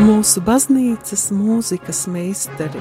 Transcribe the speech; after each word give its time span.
mūsu 0.00 0.40
baznīcas 0.44 1.26
mūzikas 1.36 2.06
meistari. 2.08 2.80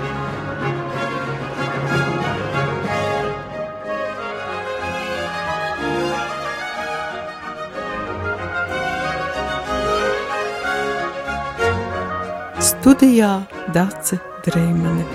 Studijā 12.62 13.34
Dace 13.76 14.18
Dreimane. 14.46 15.06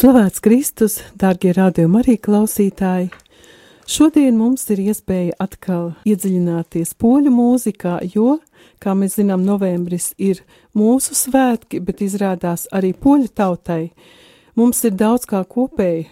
Slavēts 0.00 0.40
Kristus, 0.40 1.00
dārgie 1.20 1.52
rādījumi 1.56 2.00
arī 2.00 2.16
klausītāji! 2.24 3.10
Šodien 3.90 4.36
mums 4.38 4.68
ir 4.70 4.78
iespēja 4.84 5.34
atkal 5.42 5.88
iedziļināties 6.06 6.92
poļu 7.00 7.30
mūzikā, 7.34 7.96
jo, 8.12 8.36
kā 8.78 8.92
mēs 8.94 9.16
zinām, 9.18 9.42
novembris 9.42 10.14
ir 10.14 10.46
mūsu 10.78 11.10
svētki, 11.18 11.82
bet 11.82 11.98
izrādās 12.06 12.70
arī 12.70 12.94
poļu 12.94 13.26
tautai. 13.34 13.90
Mums 14.54 14.78
ir 14.86 14.94
daudz 14.94 15.26
kā 15.26 15.42
kopēji, 15.42 16.06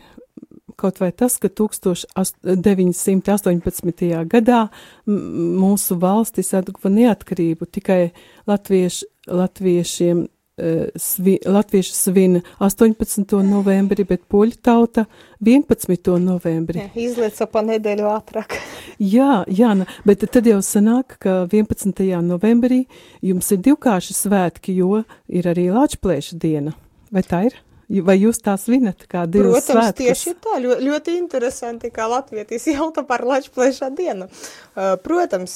kaut 0.74 0.98
vai 0.98 1.14
tas, 1.14 1.38
ka 1.38 1.46
1918. 1.46 2.50
gadā 4.34 4.74
mūsu 5.06 5.94
valstis 6.02 6.50
atguva 6.58 6.90
neatkarību, 6.96 7.62
tikai 7.78 8.10
latvieši, 8.50 9.06
latviešiem 9.30 10.26
svi, 10.96 11.38
latvieši 11.44 11.94
svin 11.94 12.40
18. 12.58 13.36
novembri, 13.46 14.04
bet 14.08 14.24
poļu 14.30 14.58
tauta 14.62 15.06
11. 15.44 16.18
novembri. 16.22 16.82
Jā, 16.82 16.90
izlieca 17.08 17.46
pa 17.50 17.62
nedēļu 17.66 18.10
ātrāk. 18.10 18.58
jā, 19.16 19.44
jā, 19.46 19.74
bet 20.08 20.26
tad 20.26 20.50
jau 20.50 20.58
sanāk, 20.64 21.18
ka 21.22 21.44
11. 21.46 22.04
novembrī 22.26 22.84
jums 23.22 23.54
ir 23.54 23.62
divkārši 23.70 24.18
svētki, 24.24 24.76
jo 24.82 25.04
ir 25.28 25.48
arī 25.50 25.70
Lāčplēša 25.74 26.38
diena. 26.42 26.74
Vai 27.14 27.24
tā 27.24 27.46
ir? 27.48 27.56
Vai 27.88 28.18
jūs 28.20 28.42
tā 28.44 28.52
svinat 28.60 29.06
kā 29.08 29.22
divas 29.24 29.64
Protams, 29.64 29.70
svētkus? 29.70 30.02
tieši 30.02 30.32
tā, 30.44 30.58
ļoti, 30.60 30.84
ļoti 30.84 31.12
interesanti, 31.16 31.88
kā 31.88 32.04
latvietis 32.10 32.66
jauta 32.68 33.00
par 33.08 33.24
Latviešu 33.24 33.88
dienu. 33.96 34.26
Protams, 35.06 35.54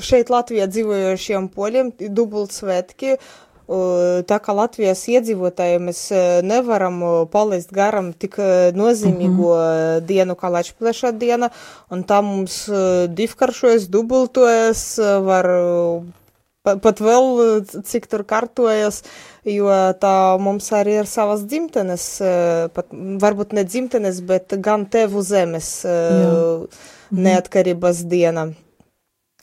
šeit 0.00 0.32
Latvijā 0.32 0.70
dzīvojošiem 0.72 1.50
poļiem 1.52 1.92
dubult 2.16 2.56
svētki, 2.56 3.18
Tā 4.28 4.38
kā 4.44 4.52
Latvijas 4.52 5.02
iedzīvotājiem 5.08 5.86
mēs 5.88 6.00
nevaram 6.44 6.98
palaist 7.32 7.72
garam 7.72 8.12
tik 8.12 8.36
nozīmīgo 8.76 9.48
mm 9.48 9.60
-hmm. 9.60 10.06
dienu 10.06 10.34
kā 10.34 10.50
Latvijas 10.52 11.12
diena, 11.18 11.50
un 11.90 12.04
tā 12.04 12.22
mums 12.22 12.68
divkaršojas, 13.08 13.88
dubultojas, 13.88 14.98
var 15.28 15.46
pat 16.62 17.00
vēl 17.02 17.64
cik 17.66 18.06
tur 18.06 18.24
kartojas, 18.24 19.02
jo 19.44 19.68
tā 19.98 20.38
mums 20.38 20.70
arī 20.72 21.00
ir 21.02 21.06
savas 21.10 21.44
dzimtenes, 21.50 22.04
pat 22.74 22.92
varbūt 22.92 23.52
ne 23.52 23.64
dzimtenes, 23.64 24.20
bet 24.20 24.54
gan 24.62 24.86
tevu 24.86 25.22
zemes 25.22 25.84
Jā. 25.84 26.66
neatkarības 27.10 28.04
diena. 28.06 28.52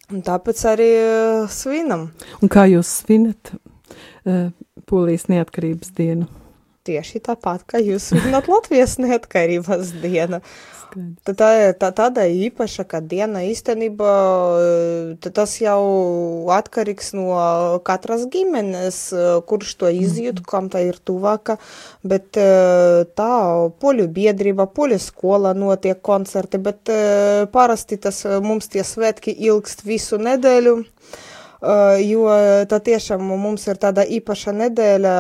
Un 0.10 0.24
tāpēc 0.26 0.62
arī 0.66 0.90
svinam. 1.54 2.10
Un 2.42 2.50
kā 2.50 2.66
jūs 2.66 3.02
svinat? 3.04 3.52
Uh, 4.26 4.50
Polijas 4.90 5.28
neatkarības 5.32 5.94
dienu. 5.98 6.30
Tieši 6.88 7.20
tāpat, 7.22 7.66
kā 7.70 7.82
jūs 7.84 8.10
svinat 8.14 8.48
Latvijas 8.50 8.98
neatkarības 9.04 9.94
dienu. 10.02 10.40
Tā, 10.90 11.34
tā, 11.38 11.48
tā 11.78 11.90
tāda 11.94 12.24
īpaša, 12.26 12.84
ka 12.90 12.98
diena 13.06 13.44
īstenībā 13.46 14.14
tas 15.22 15.52
jau 15.62 15.82
atkarīgs 16.56 17.12
no 17.14 17.28
katras 17.86 18.24
ģimenes, 18.34 18.98
kurš 19.46 19.76
to 19.84 19.92
izjūt, 19.94 20.42
kam 20.50 20.72
tā 20.74 20.82
ir 20.88 20.98
tuvāka, 20.98 21.60
bet 22.02 22.34
tā 22.34 23.30
poļu 23.84 24.10
biedrība, 24.18 24.66
poļu 24.66 24.98
skola 25.04 25.54
notiek 25.54 26.02
koncerti, 26.02 26.58
bet 26.58 26.90
parasti 27.54 28.02
tas 28.02 28.24
mums 28.42 28.72
tie 28.74 28.82
svētki 28.82 29.36
ilgst 29.46 29.86
visu 29.86 30.18
nedēļu. 30.18 30.80
Uh, 31.60 31.98
jo 32.00 32.24
tā 32.72 32.78
tiešām 32.80 33.20
mums 33.36 33.66
ir 33.68 33.76
tāda 33.76 34.06
īpaša 34.08 34.54
nedēļa, 34.56 35.16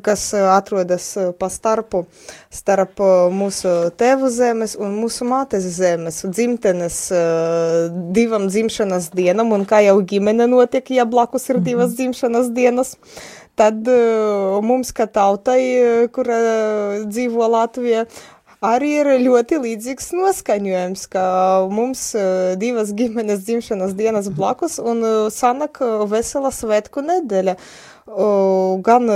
kas 0.00 0.22
atrodas 0.48 1.10
pa 1.36 1.50
starpu 1.52 2.06
starp 2.48 3.02
mūsu 3.36 3.74
tēvu 4.00 4.30
zemes 4.32 4.78
un 4.80 4.94
mūsu 4.96 5.28
mātes 5.28 5.66
zemes, 5.76 6.22
dzimtenes 6.24 7.02
uh, 7.12 7.90
divam 8.16 8.48
dzimšanas 8.48 9.10
dienam, 9.12 9.52
un 9.52 9.66
kā 9.68 9.82
jau 9.84 9.98
ģimene 10.00 10.48
notiek, 10.48 10.88
ja 10.96 11.04
blakus 11.04 11.50
ir 11.52 11.60
divas 11.60 11.92
dzimšanas 11.98 12.48
dienas, 12.56 12.94
tad 13.60 13.84
uh, 13.92 14.56
mums, 14.64 14.94
kā 14.96 15.04
tautai, 15.04 15.60
kura 16.16 16.40
dzīvo 17.04 17.52
Latvijā, 17.58 18.06
arī 18.64 18.94
ir 19.00 19.12
ļoti 19.22 19.60
līdzīgs 19.64 20.10
noskaņojums, 20.18 21.04
ka 21.12 21.26
mums 21.72 22.08
uh, 22.18 22.54
divas 22.60 22.94
ģimenes 22.96 23.44
dzimšanas 23.46 23.94
dienas 23.98 24.30
blakus 24.34 24.78
un 24.82 25.04
uh, 25.04 25.20
sanak 25.34 25.82
vesela 26.10 26.52
svētku 26.54 27.04
nedēļa. 27.06 27.58
Gan, 28.08 29.10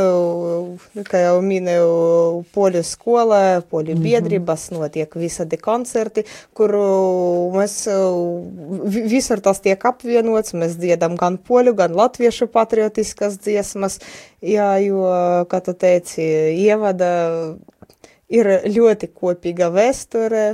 kā 1.09 1.21
jau 1.23 1.37
minēju, 1.41 2.43
poļu 2.53 2.83
skolā, 2.85 3.63
poļu 3.65 3.95
mhm. 3.95 4.03
biedrības 4.05 4.67
notiek 4.75 5.17
visādi 5.17 5.57
koncerti, 5.57 6.27
kur 6.53 6.77
mēs 7.57 7.79
visur 8.85 9.41
tas 9.41 9.63
tiek 9.65 9.81
apvienots, 9.89 10.53
mēs 10.53 10.77
dziedam 10.77 11.17
gan 11.17 11.41
poļu, 11.41 11.73
gan 11.79 11.97
latviešu 11.97 12.51
patriotiskas 12.53 13.41
dziesmas, 13.41 13.97
jā, 14.45 14.69
jo, 14.85 15.09
kā 15.49 15.63
tu 15.65 15.73
teici, 15.73 16.29
ievada 16.61 17.13
ir 18.33 18.51
ļoti 18.73 19.13
kopīga 19.13 19.71
vēsture. 19.75 20.49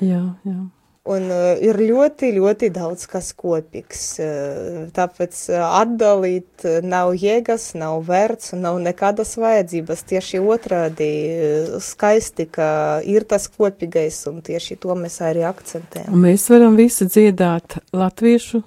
Jā, 0.00 0.26
jā. 0.46 0.60
Un 1.10 1.30
uh, 1.32 1.56
ir 1.64 1.78
ļoti, 1.80 2.28
ļoti 2.36 2.68
daudz 2.74 3.06
kas 3.08 3.30
kopīgs. 3.34 4.02
Uh, 4.20 4.82
tāpēc 4.94 5.38
uh, 5.48 5.62
atdalīt 5.80 6.66
nav 6.84 7.14
jēgas, 7.16 7.70
nav 7.80 8.02
vērts 8.06 8.52
un 8.54 8.66
nav 8.66 8.76
nekādas 8.84 9.32
vajadzības. 9.40 10.04
Tieši 10.12 10.42
otrādi 10.44 11.08
skaisti, 11.82 12.46
ka 12.52 12.68
ir 13.08 13.24
tas 13.30 13.48
kopīgais 13.48 14.20
un 14.30 14.42
tieši 14.44 14.76
to 14.84 14.98
mēs 14.98 15.18
arī 15.24 15.46
akcentējam. 15.48 16.12
Un 16.12 16.28
mēs 16.28 16.44
varam 16.52 16.76
visi 16.78 17.08
dziedāt 17.08 17.80
latviešu 17.96 18.62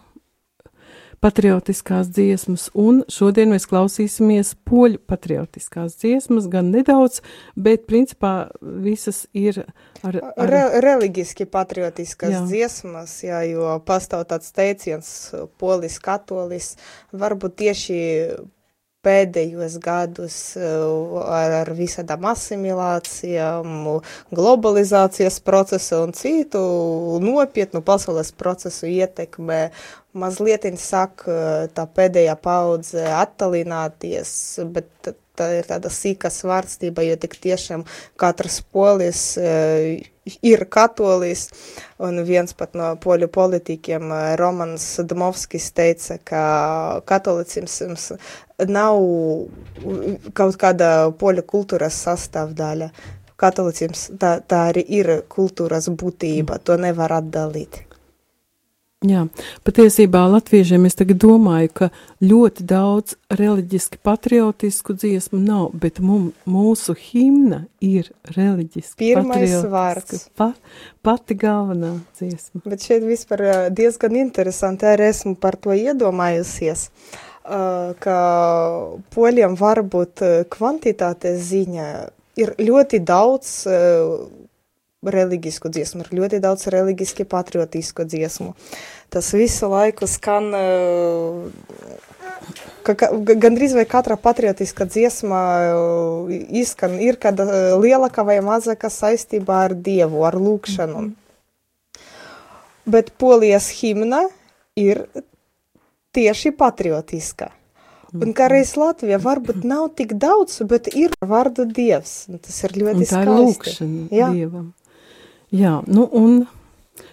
patriotiskās 1.23 2.09
dziesmas, 2.11 2.67
un 2.75 3.01
šodien 3.11 3.53
mēs 3.53 3.67
klausīsimies 3.71 4.53
poļu 4.67 4.99
patriotiskās 5.07 5.95
dziesmas, 6.01 6.49
gan 6.51 6.71
nedaudz, 6.73 7.21
bet 7.55 7.87
principā 7.87 8.49
visas 8.61 9.23
ir 9.31 9.63
ar... 10.03 10.19
ar... 10.19 10.49
Re, 10.51 10.63
reliģiski 10.83 11.47
patriotiskas 11.51 12.35
jā. 12.35 12.41
dziesmas, 12.49 13.15
jā, 13.23 13.43
jo 13.53 13.77
pastāv 13.87 14.27
tāds 14.31 14.51
teiciens 14.55 15.07
polis 15.61 15.99
katolis, 16.03 16.73
varbūt 17.15 17.57
tieši 17.63 18.01
pēdējos 19.03 19.77
gadus 19.83 20.37
ar, 20.57 21.55
ar 21.61 21.71
visādām 21.75 22.23
asimilācijām, 22.31 23.87
globalizācijas 24.31 25.41
procesu 25.43 26.03
un 26.05 26.15
citu 26.15 26.61
nopietnu 27.23 27.83
pasaules 27.85 28.31
procesu 28.39 28.87
ietekmē 28.87 29.65
mazliet 30.13 30.65
sāk 30.79 31.25
tā 31.73 31.85
pēdējā 31.97 32.35
paudze 32.41 33.03
attalināties, 33.17 34.33
bet 34.73 35.13
tā 35.33 35.47
ir 35.57 35.65
tāda 35.65 35.89
sīka 35.89 36.29
svārstība, 36.29 37.03
jo 37.07 37.15
tik 37.17 37.35
tiešām 37.41 37.85
katrs 38.21 38.59
polis 38.61 39.23
ir 40.45 40.65
katolis, 40.71 41.47
un 41.99 42.21
viens 42.27 42.53
pat 42.57 42.77
no 42.77 42.93
poļu 43.01 43.27
politikiem, 43.33 44.13
Romans 44.39 44.85
Dmovskis, 45.09 45.71
teica, 45.75 46.19
ka 46.23 46.43
katolicisms 47.09 48.11
nav 48.69 49.01
kaut 50.37 50.59
kāda 50.61 50.91
poļu 51.19 51.45
kultūras 51.55 51.97
sastāvdaļa. 52.05 52.91
Katolicisms 53.43 54.11
tā, 54.21 54.37
tā 54.45 54.67
arī 54.69 54.85
ir 54.99 55.09
kultūras 55.27 55.89
būtība, 55.89 56.61
to 56.63 56.77
nevar 56.79 57.17
atdalīt. 57.17 57.81
Jā, 59.03 59.25
patiesībā 59.67 60.21
latviešiem 60.31 60.85
es 60.87 60.95
tagad 60.95 61.19
domāju, 61.19 61.71
ka 61.75 61.87
ļoti 62.23 62.63
daudz 62.67 63.17
reliģiski 63.35 63.99
patriotisku 63.99 64.95
dziesmu 64.95 65.41
nav, 65.43 65.73
bet 65.75 65.99
mum, 65.99 66.29
mūsu 66.47 66.95
himna 66.95 67.65
ir 67.83 68.13
reliģiski 68.31 68.95
Pirmais 69.01 69.57
vārds. 69.67 70.29
Pa, 70.39 70.53
pati 71.03 71.35
galvenā 71.35 71.97
dziesma. 72.15 72.63
Bet 72.63 72.87
šeit 72.87 73.03
vispār 73.03 73.43
diezgan 73.75 74.15
interesanti, 74.21 74.87
arī 74.87 75.11
esmu 75.11 75.35
par 75.35 75.59
to 75.59 75.75
iedomājusies, 75.75 76.87
ka 77.43 78.17
poļiem 79.11 79.59
varbūt 79.59 80.23
kvantitātes 80.53 81.43
ziņā 81.51 81.89
ir 82.39 82.55
ļoti 82.61 83.03
daudz 83.03 83.57
reliģisku 85.03 85.71
dziesmu, 85.73 86.03
ir 86.05 86.19
ļoti 86.19 86.39
daudz 86.43 86.67
reliģiski 86.73 87.25
patriotisku 87.29 88.05
dziesmu. 88.07 88.53
Tas 89.13 89.31
visu 89.35 89.69
laiku 89.71 90.07
skan, 90.09 90.51
ka, 92.83 92.95
ka, 92.95 93.09
gandrīz 93.45 93.75
vai 93.77 93.85
katra 93.89 94.17
patriotiska 94.17 94.87
dziesma 94.89 95.41
izskan, 96.49 96.99
ir 97.03 97.19
kāda 97.21 97.75
lielāka 97.81 98.25
vai 98.27 98.39
mazāka 98.45 98.89
saistībā 98.93 99.65
ar 99.69 99.75
Dievu, 99.75 100.23
ar 100.25 100.39
lūkšanu. 100.39 101.01
Mm 101.01 101.09
-hmm. 101.09 101.19
Bet 102.85 103.13
polijas 103.17 103.69
himna 103.69 104.27
ir 104.75 105.05
tieši 106.11 106.51
patriotiska. 106.51 107.49
Un 108.13 108.33
kā 108.37 108.45
reiz 108.51 108.75
Latvija 108.77 109.17
varbūt 109.17 109.63
nav 109.65 109.87
tik 109.97 110.13
daudz, 110.21 110.59
bet 110.69 110.87
ir 110.93 111.15
vārdu 111.25 111.65
dievs. 111.65 112.27
Tas 112.29 112.59
ir 112.67 112.75
ļoti 112.83 113.07
skaisti. 113.07 113.15
Tā 113.15 113.23
ir 113.23 113.31
lūkšana 113.39 114.03
Jā. 114.13 114.29
dievam. 114.35 114.67
Jā, 115.53 115.83
nu 115.85 116.07
un 116.17 116.47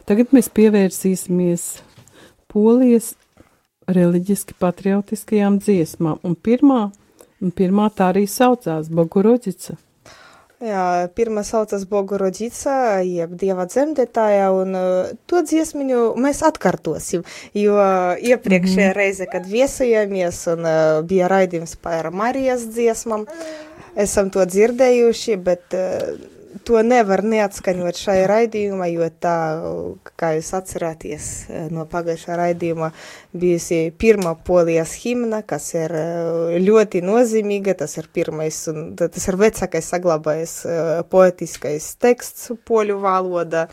tagad 0.09 0.31
mēs 0.33 0.49
pievērsīsimies 0.57 1.67
polijas 2.49 3.13
reliģiski 3.91 4.57
patriotiskajām 4.61 5.59
dziesmām. 5.61 6.23
Un 6.25 6.39
pirmā, 6.41 6.87
un 7.45 7.53
pirmā 7.53 7.91
tā 7.93 8.09
arī 8.15 8.25
saucās 8.31 8.89
Boguroģica. 8.89 9.77
Jā, 10.61 11.09
pirmā 11.17 11.41
saucas 11.41 11.87
Bogorodica, 11.89 13.01
jeb 13.01 13.31
Dieva 13.41 13.65
dzemdētāja, 13.65 14.51
un 14.53 14.77
uh, 14.77 15.13
to 15.25 15.41
dziesmiņu 15.41 16.03
mēs 16.21 16.43
atkārtosim, 16.45 17.23
jo 17.57 17.77
iepriekšējā 18.21 18.89
mm 18.89 18.91
-hmm. 18.91 18.99
reize, 18.99 19.29
kad 19.33 19.49
viesojāmies 19.49 20.43
un 20.53 20.69
uh, 20.69 21.01
bija 21.01 21.31
raidījums 21.33 21.77
par 21.81 22.11
Marijas 22.13 22.69
dziesmām, 22.77 23.25
esam 23.97 24.29
to 24.29 24.45
dzirdējuši, 24.45 25.37
bet 25.41 25.65
uh, 25.73 26.40
to 26.67 26.83
nevar 26.87 27.23
neatskaņot 27.27 27.99
šai 28.01 28.19
raidījumā, 28.31 28.89
jo 28.93 29.09
tā, 29.23 29.37
kā 30.21 30.33
jūs 30.37 30.51
atcerāties 30.59 31.27
no 31.73 31.87
pagājušā 31.91 32.37
raidījuma, 32.41 32.91
bijusi 33.37 33.81
pirmā 34.01 34.35
polijas 34.47 34.95
himna, 35.03 35.43
kas 35.47 35.73
ir 35.77 35.95
ļoti 36.61 37.05
nozīmīga, 37.07 37.79
tas 37.83 37.97
ir 38.01 38.11
pirmais 38.13 38.61
un 38.73 38.95
tas 39.01 39.29
ir 39.31 39.41
vecākais 39.41 39.91
saglabājis 39.95 40.55
poetiskais 41.13 41.95
teksts 42.01 42.53
poļu 42.69 43.01
valoda. 43.03 43.67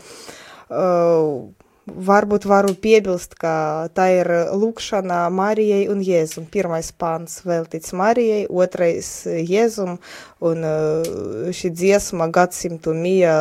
Uh, 0.68 1.48
Varbūt 1.88 2.44
varu 2.48 2.74
piebilst, 2.78 3.34
ka 3.40 3.88
tā 3.96 4.06
ir 4.20 4.30
lūkšana 4.58 5.24
Marijai 5.34 5.88
un 5.92 6.02
Jēzum. 6.04 6.46
Pirmais 6.52 6.90
pāns 6.92 7.40
veltīts 7.48 7.94
Marijai, 7.96 8.44
otrais 8.48 9.10
Jēzum, 9.26 9.98
un 10.44 10.68
uh, 10.68 11.50
šī 11.54 11.72
dziesma 11.74 12.30
gadsimtu 12.34 12.94
mija 12.94 13.34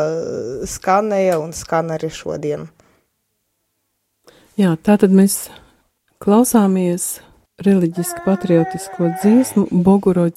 skanēja 0.67 1.37
un 1.43 1.53
skan 1.55 1.93
arī 1.97 2.11
šodien. 2.13 2.67
Jā, 4.57 4.73
tātad 4.81 5.13
mēs 5.13 5.47
klausāmies 6.23 7.19
reliģiski 7.61 8.23
patriotisko 8.25 9.11
dziesmu 9.21 9.67
Boguro 9.85 10.27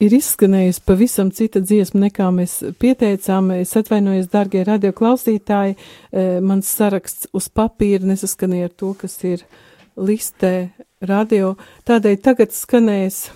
ir 0.00 0.14
izskanējusi 0.16 0.82
pavisam 0.86 1.30
cita 1.34 1.62
dziesma, 1.62 2.06
nekā 2.06 2.28
mēs 2.34 2.58
pieteicām. 2.80 3.52
Es 3.60 3.74
atvainojos, 3.78 4.30
darbie 4.32 4.64
radioklausītāji, 4.68 5.76
mans 6.44 6.70
saraksts 6.78 7.30
uz 7.36 7.50
papīra 7.52 8.08
nesaskanēja 8.10 8.70
ar 8.70 8.76
to, 8.82 8.94
kas 9.00 9.18
ir 9.28 9.44
listē 10.00 10.70
radio. 11.04 11.54
Tādēļ 11.88 12.20
tagad 12.24 12.56
skanēs. 12.56 13.28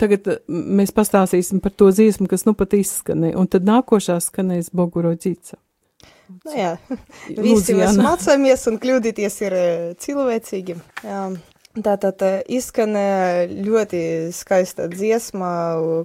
Tagad 0.00 0.26
mēs 0.48 0.90
pastāstīsim 0.94 1.60
par 1.62 1.70
to 1.78 1.92
dziesmu, 1.94 2.26
kas 2.30 2.42
nu 2.48 2.56
pat 2.58 2.74
izskanēja, 2.74 3.36
un 3.38 3.46
tad 3.50 3.66
nākošā 3.68 4.16
skanēs 4.24 4.72
Boguro 4.74 5.12
Dzīca. 5.14 5.60
Nu 6.44 6.54
jā, 6.56 6.72
visi 7.46 7.76
mēs 7.78 7.98
mācāmies 8.00 8.66
un 8.70 8.80
kļūdīties 8.82 9.42
ir 9.44 9.58
cilvēcīgi. 10.02 10.78
Jā. 11.06 11.26
Tātad 11.74 12.20
izskanēja 12.54 13.48
ļoti 13.50 14.00
skaista 14.30 14.84
dziesma, 14.92 15.48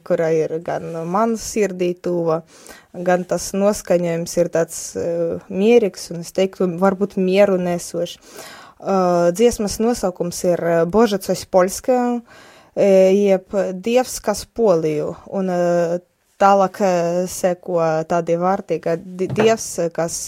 kurā 0.01 0.31
ir 0.33 0.55
gan 0.65 0.87
man 1.05 1.35
sirdī 1.37 1.91
tuva, 1.93 2.39
gan 2.93 3.21
tas 3.29 3.51
noskaņojums 3.53 4.33
ir 4.41 4.49
tāds 4.49 4.79
uh, 4.97 5.43
mierīgs 5.45 6.09
un 6.09 6.23
es 6.25 6.33
teiktu, 6.33 6.71
varbūt 6.81 7.19
mieru 7.21 7.59
nesošs. 7.61 8.17
Uh, 8.79 9.29
dziesmas 9.35 9.77
nosaukums 9.77 10.41
ir 10.47 10.63
Božacos 10.89 11.45
Polska, 11.45 11.99
jeb 12.79 13.53
Dievs, 13.75 14.17
kas 14.25 14.45
Poliju, 14.49 15.13
un 15.29 15.53
uh, 15.53 15.99
tālāk 16.39 16.79
seko 17.29 17.81
tādi 18.09 18.37
vārti, 18.39 18.79
ka 18.83 18.95
Dievs, 18.99 19.67
kas 19.95 20.21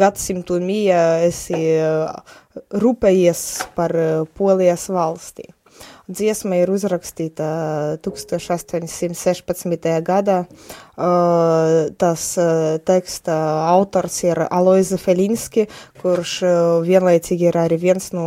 gadsimtu 0.00 0.60
mija 0.64 1.02
esi 1.26 1.60
rūpējies 2.84 3.42
par 3.76 3.94
eh, 3.98 4.22
Polijas 4.38 4.88
valstī. 4.92 5.48
Dziesma 6.04 6.58
ir 6.60 6.68
uzrakstīta 6.68 7.96
1816. 8.04 9.86
gadā. 10.04 10.44
Tas 11.96 12.24
teksta 12.84 13.36
autors 13.70 14.18
ir 14.26 14.42
Aloiza 14.44 14.98
Felinski, 15.00 15.64
kurš 16.02 16.34
vienlaicīgi 16.84 17.48
ir 17.48 17.56
arī 17.56 17.78
viens 17.80 18.10
no 18.12 18.26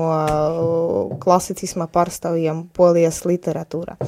klasicisma 1.21 1.85
pārstāvjiem 1.93 2.63
polijas 2.73 3.21
literatūrā. 3.29 3.99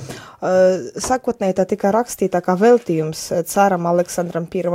Sakotnēji 1.06 1.60
tā 1.62 1.68
tika 1.70 1.94
rakstīta 1.94 2.42
kā 2.42 2.58
veltījums 2.58 3.22
caram 3.54 3.86
Aleksandram 3.94 4.50
I, 4.50 4.66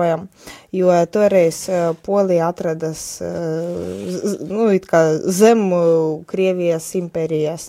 jo 0.78 0.94
toreiz 1.10 1.66
Polija 2.06 2.48
atradas 2.54 3.18
nu, 4.46 4.70
zem 5.26 5.68
Krievijas 6.30 6.94
impērijas. 6.94 7.68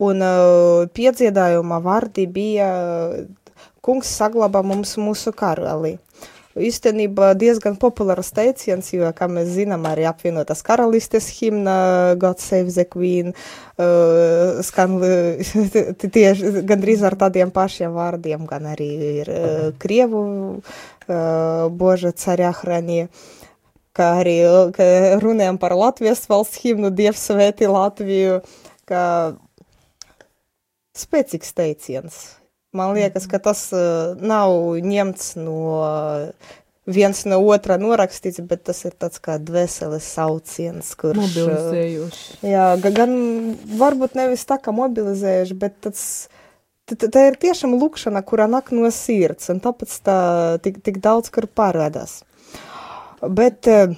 Un 0.00 0.24
uh, 0.24 0.86
piedziedājuma 0.96 1.80
vārdi 1.84 2.24
bija 2.30 2.70
kungs 3.84 4.12
saglabā 4.20 4.62
mums 4.64 4.96
mūsu 5.00 5.32
karali. 5.36 5.98
Īstenībā 6.60 7.28
diezgan 7.38 7.76
populārs 7.78 8.32
teiciens, 8.34 8.88
jo, 8.90 9.06
kā 9.14 9.28
mēs 9.30 9.52
zinām, 9.54 9.84
arī 9.86 10.08
apvienotās 10.10 10.64
karalistes 10.66 11.28
himna 11.36 12.16
God 12.18 12.42
Save 12.42 12.74
the 12.74 12.84
Queen 12.90 13.30
uh, 13.30 14.58
skan 14.66 14.96
tieši 16.16 16.64
gandrīz 16.66 17.04
ar 17.06 17.14
tādiem 17.20 17.52
pašiem 17.54 17.94
vārdiem, 17.94 18.48
gan 18.50 18.66
arī 18.72 18.90
ir 19.20 19.30
uh, 19.30 19.68
Krievu 19.78 20.24
uh, 20.58 21.68
Boža 21.70 22.10
carā 22.18 22.50
hranie 22.62 23.06
kā 23.94 24.08
arī 24.22 24.40
ka 24.74 24.84
runājam 25.22 25.58
par 25.60 25.74
Latvijas 25.78 26.24
valsts 26.30 26.60
himnu 26.64 26.90
Dievs 26.94 27.22
svēti 27.30 27.70
Latviju, 27.70 28.40
ka 28.90 29.02
spēcīgs 30.96 31.54
teiciens. 31.56 32.20
Man 32.76 32.94
liekas, 32.94 33.26
ka 33.30 33.40
tas 33.42 33.64
uh, 33.74 34.14
nav 34.18 34.78
ņemts 34.86 35.34
no 35.40 35.60
viens 36.90 37.22
no 37.28 37.38
otra 37.52 37.76
norakstīts, 37.80 38.40
bet 38.48 38.64
tas 38.68 38.82
ir 38.88 38.94
tāds 38.98 39.20
kā 39.22 39.38
dvēseles 39.42 40.06
sauciens, 40.16 40.92
kurš... 40.98 41.20
Mobilizējoši. 41.20 42.38
Jā, 42.50 42.66
gan 42.82 43.14
varbūt 43.80 44.16
nevis 44.18 44.46
tā 44.48 44.60
kā 44.62 44.74
mobilizējuši, 44.74 45.58
bet 45.60 45.76
tāds, 45.86 46.04
tā 46.90 47.26
ir 47.28 47.38
tiešām 47.40 47.76
lūkšana, 47.80 48.24
kurā 48.26 48.48
nak 48.50 48.72
no 48.74 48.90
sirds, 48.94 49.50
un 49.52 49.62
tāpēc 49.62 49.96
tā 50.06 50.18
tik, 50.64 50.80
tik 50.86 51.02
daudz, 51.04 51.32
kur 51.34 51.46
parādās. 51.46 52.20
Bet 53.20 53.68
uh, 53.70 53.96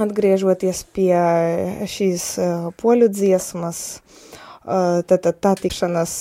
atgriežoties 0.00 0.84
pie 0.96 1.14
šīs 1.90 2.30
uh, 2.40 2.70
poļu 2.80 3.10
dziesmas, 3.12 4.00
tad 5.10 5.30
tā 5.42 5.54
tikšanās 5.58 6.14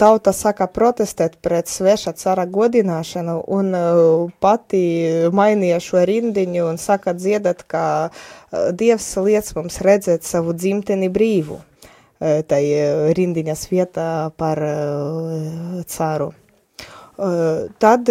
tauta 0.00 0.32
saka 0.34 0.66
protestēt 0.66 1.36
pret 1.44 1.70
sveša 1.70 2.12
cara 2.18 2.46
godināšanu 2.50 3.36
un 3.54 3.70
pati 4.42 4.82
mainīja 5.30 5.78
šo 5.84 6.02
rindiņu 6.10 6.66
un 6.72 6.80
saka 6.80 7.14
dziedat, 7.14 7.62
ka 7.70 7.84
Dievs 8.74 9.12
liec 9.22 9.52
mums 9.54 9.78
redzēt 9.86 10.26
savu 10.26 10.56
dzimteni 10.56 11.10
brīvu 11.12 11.60
tai 12.20 12.62
rindiņas 13.16 13.66
vietā 13.70 14.10
par 14.36 14.60
caru. 15.86 16.32
Tad 17.20 18.08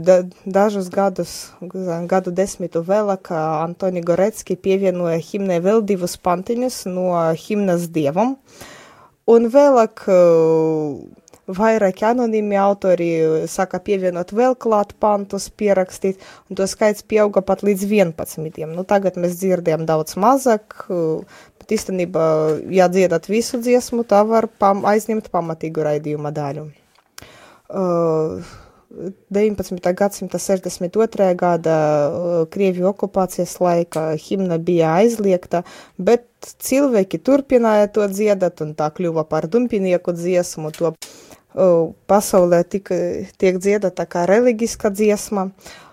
da, 0.00 0.14
dažus 0.48 0.86
gadus, 0.88 1.32
gadu 2.08 2.32
desmitu 2.32 2.80
vēlāk, 2.86 3.28
Antoni 3.36 4.00
Gorecki 4.00 4.56
pievienoja 4.56 5.18
himnai 5.20 5.58
vēl 5.60 5.82
divus 5.84 6.16
pantiņus 6.16 6.86
no 6.88 7.10
himnas 7.36 7.90
dievam, 7.92 8.38
un 9.28 9.50
vēlāk 9.52 10.06
vairāki 11.60 12.08
anonīmi 12.08 12.56
autori 12.56 13.12
saka 13.52 13.82
pievienot 13.84 14.32
vēl 14.32 14.56
klāt 14.56 14.96
pantus, 15.02 15.50
pierakstīt, 15.52 16.22
un 16.48 16.56
to 16.56 16.64
skaits 16.70 17.04
pieauga 17.04 17.44
pat 17.44 17.60
līdz 17.66 17.84
11. 17.84 18.64
Nu, 18.72 18.88
tagad 18.88 19.20
mēs 19.20 19.36
dzirdējam 19.42 19.84
daudz 19.84 20.16
mazāk, 20.16 20.86
bet 20.88 21.76
īstenībā, 21.76 22.26
ja 22.72 22.88
dziedat 22.88 23.28
visu 23.28 23.60
dziesmu, 23.60 24.06
tā 24.08 24.24
var 24.24 24.48
pam 24.48 24.86
aizņemt 24.88 25.28
pamatīgu 25.34 25.84
raidījuma 25.90 26.32
daļu. 26.32 26.70
19. 27.72 29.94
gadsimta 29.96 30.38
62. 30.38 31.34
gada 31.38 31.76
Krieviju 32.52 32.88
okupācijas 32.90 33.60
laika 33.60 34.16
himna 34.20 34.58
bija 34.58 34.94
aizliegta, 35.00 35.62
bet 35.96 36.26
cilvēki 36.60 37.18
turpināja 37.24 37.88
to 37.94 38.08
dziedāt 38.12 38.60
un 38.64 38.74
tā 38.76 38.90
kļuva 38.92 39.24
par 39.30 39.46
dumpinieku 39.48 40.12
dziesmu. 40.12 40.70
To 40.76 40.92
pasaulē 42.08 42.64
tika, 42.68 42.94
tiek 43.40 43.58
dziedata 43.60 44.06
kā 44.08 44.26
reliģiska 44.28 44.90
dziesma, 44.92 45.50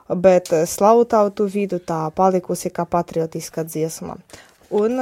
bet 0.10 0.48
slautautu 0.68 1.48
vidu 1.52 1.80
tā 1.80 2.12
palikusi 2.16 2.70
kā 2.74 2.86
patriotiska 2.88 3.64
dziesma. 3.68 4.18
Un 4.70 5.00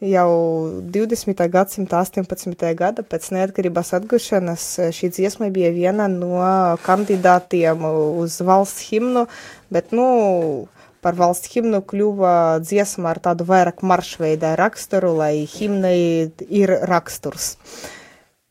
jau 0.00 0.80
20. 0.88 1.48
gadsimta 1.52 2.00
18. 2.00 2.74
gada 2.74 3.04
pēc 3.04 3.30
neatkarības 3.36 3.92
atgušanas 4.00 4.66
šī 4.96 5.10
dziesma 5.12 5.50
bija 5.52 5.70
viena 5.76 6.08
no 6.08 6.40
kandidātiem 6.86 7.84
uz 7.84 8.40
valsts 8.40 8.88
himnu, 8.88 9.26
bet, 9.68 9.92
nu, 9.92 10.68
par 11.04 11.16
valsts 11.20 11.52
himnu 11.52 11.82
kļuva 11.84 12.34
dziesma 12.64 13.12
ar 13.12 13.20
tādu 13.20 13.46
vairāk 13.48 13.84
maršveidā 13.84 14.54
raksturu, 14.60 15.12
lai 15.20 15.44
himnai 15.44 16.32
ir 16.48 16.74
raksturs. 16.88 17.54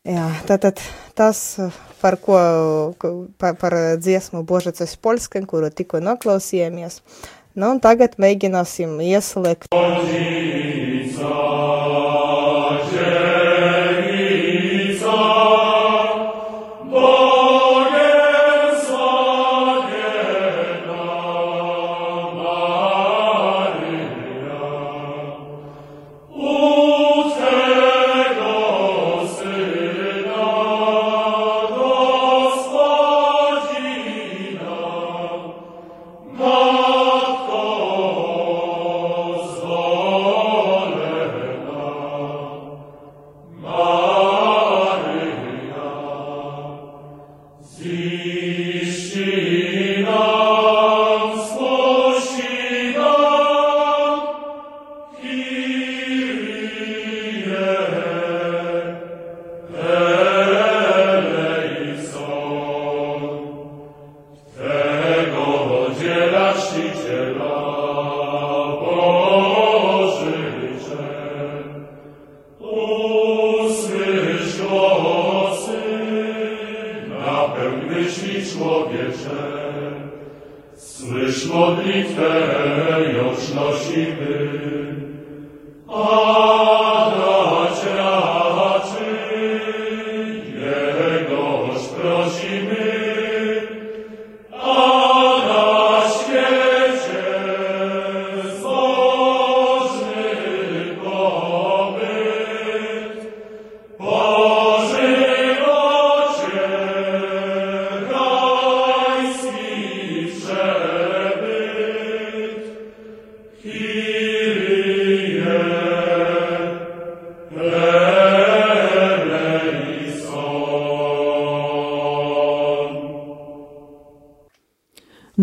Jā, 0.06 0.30
tātad 0.48 0.80
tas, 1.18 1.58
par 2.00 2.16
ko, 2.22 2.38
par, 3.38 3.58
par 3.60 3.76
dziesmu 4.00 4.46
Božacas 4.48 4.96
Polskan, 4.96 5.44
kuru 5.50 5.68
tikko 5.68 6.00
noklausījāmies, 6.00 7.02
nu, 7.58 7.74
un 7.74 7.82
tagad 7.84 8.16
mēģināsim 8.22 8.96
ieslēgt. 9.04 9.68
song. 11.20 11.99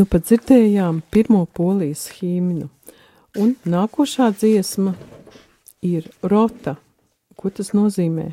Nu, 0.08 0.12
pat 0.16 0.24
dzirdējām 0.24 1.02
pirmo 1.12 1.42
polijas 1.52 2.06
himnu, 2.16 2.70
un 3.36 3.50
nākošā 3.68 4.30
dziesma 4.32 4.94
ir 5.84 6.06
rota. 6.24 6.78
Ko 7.36 7.52
tas 7.52 7.74
nozīmē? 7.76 8.30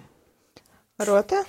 Rote? 1.03 1.41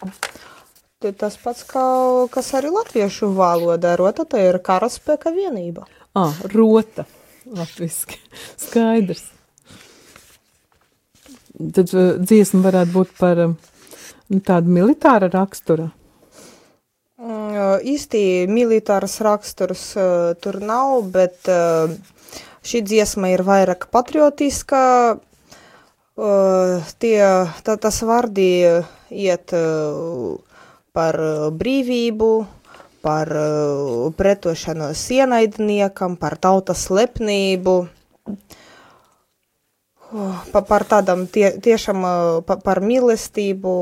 Tad 0.00 1.18
tas 1.20 1.36
pats, 1.42 1.66
kā, 1.68 1.84
kas 2.32 2.48
arī 2.56 2.70
latviešu 2.78 3.28
valodā. 3.36 3.92
Rota 4.00 4.24
tā 4.24 4.40
ir 4.46 4.56
karaspēka 4.64 5.34
vienība. 5.36 5.84
Ah, 6.16 6.32
rota. 6.54 7.04
Latviski. 7.44 8.16
Skaidrs. 8.64 9.26
Tad 11.76 11.92
uh, 11.92 12.14
dziesma 12.16 12.64
varētu 12.70 12.96
būt 12.96 13.12
par 13.20 13.44
um, 13.44 13.58
nu, 14.32 14.40
tādu 14.40 14.72
militāra 14.80 15.28
rakstura. 15.36 15.90
Īsti 17.82 18.20
militārs 18.50 19.18
raksturs 19.24 19.84
tur 20.42 20.58
nav, 20.64 21.02
bet 21.14 21.48
šī 22.66 22.82
dziesma 22.84 23.32
ir 23.34 23.44
vairāk 23.46 23.88
patriotiska. 23.94 24.82
Tie, 26.98 27.18
tā, 27.62 27.76
tas 27.78 28.00
vārdi 28.02 28.48
iet 29.14 29.54
par 30.98 31.18
brīvību, 31.54 32.30
par 33.06 33.30
pretošanos 34.18 35.04
ienaidniekam, 35.14 36.18
par 36.18 36.38
tautas 36.42 36.88
lepnību. 36.90 37.76
Pa, 40.52 40.62
par 40.64 40.86
tādam 40.88 41.26
tie, 41.28 41.52
tiešām 41.60 42.04
pa, 42.48 42.56
par 42.64 42.80
mīlestību 42.80 43.72